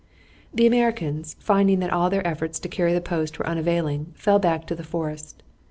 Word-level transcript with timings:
The 0.51 0.65
Americans, 0.65 1.35
finding 1.37 1.77
that 1.77 1.93
all 1.93 2.09
their 2.09 2.25
efforts 2.25 2.57
to 2.61 2.67
carry 2.67 2.91
the 2.91 3.01
post 3.01 3.37
were 3.37 3.45
unavailing, 3.45 4.13
fell 4.15 4.39
back 4.39 4.65
to 4.65 4.75
the 4.75 4.83
forest. 4.83 5.43